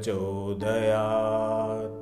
प्रचोदयात् 0.00 1.92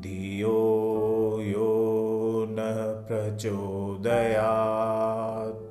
धियो 0.00 1.40
यो 1.40 2.46
नः 2.50 3.08
प्रचोदयात्। 3.08 5.66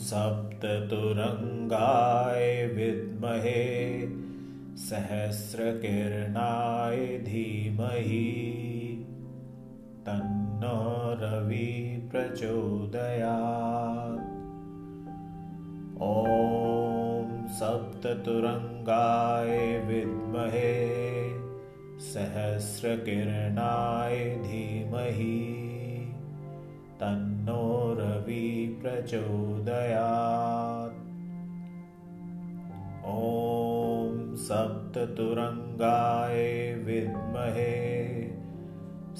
सप्ततुरङ्गाय 0.00 2.66
विद्महे 2.66 3.64
सहस्रकिरणाय 4.76 7.18
धीमहि। 7.18 8.97
तन्नो 10.08 10.76
रवि 11.20 11.70
प्रचोदयात् 12.10 13.00
ॐ 16.06 17.34
सप्ततुरङ्गाय 17.58 19.52
विद्महे 19.88 20.72
सहस्रकिरणाय 22.12 24.16
धीमहि 24.46 25.36
तन्नो 27.02 27.66
रवि 28.00 28.48
प्रचोदयात् 28.82 30.98
ॐ 33.18 34.18
सप्त 34.48 34.88
सप्ततुरङ्गाय 34.98 36.40
विद्महे 36.86 38.17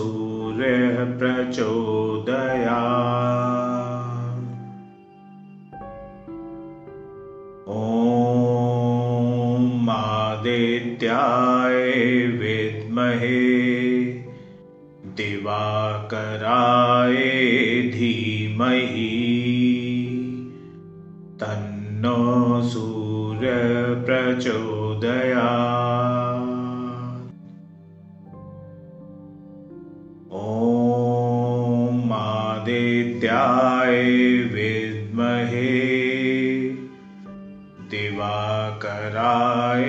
सूर्यः 0.10 1.00
प्रचोदया 1.18 2.78
ॐ 7.68 9.90
आदित्याय 9.90 11.76
विद्महे 12.42 13.42
दिवाकराय 15.20 17.16
धीमहि। 17.94 19.14
तन्नो 21.44 22.18
सूर्यप्रचोदया 22.62 23.86
ॐ 25.86 25.89
विद्महे 35.20 35.72
दिवाकराय 37.92 39.86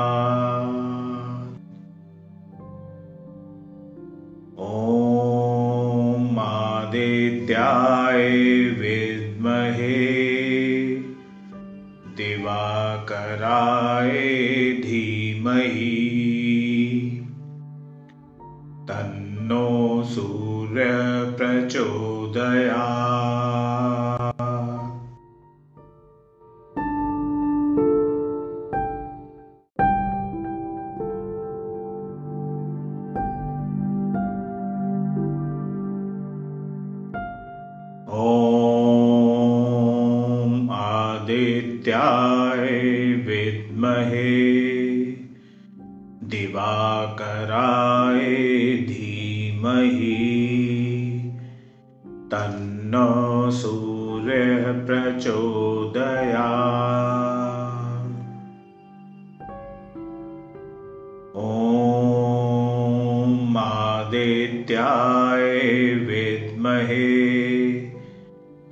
आदित्याय 64.03 65.93
विद्महे 65.93 67.13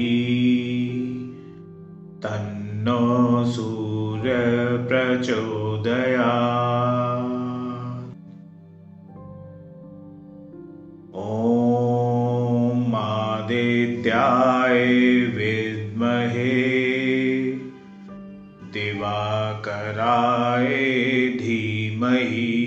तन्नो 2.23 3.45
सूर्यप्रचोदया 3.45 6.18
धीमहि 22.09 22.58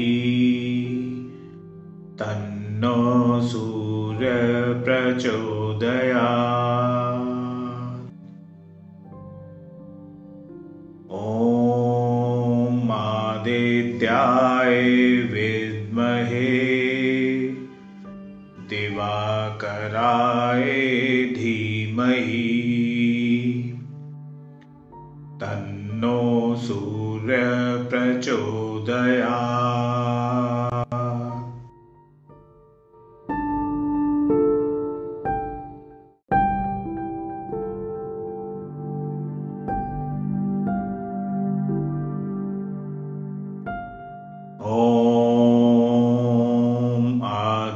आदित्याय 13.43 14.81
विद्महे। 15.11 16.59
दिवाकराय 18.69 20.61
धीमहि 21.23 22.42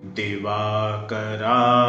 दिवाकराय 0.04 1.81